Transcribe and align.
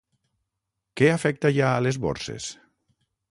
Què 1.01 1.11
afecta 1.17 1.53
ja 1.59 1.69
a 1.75 1.85
les 1.89 1.99
borses? 2.07 2.49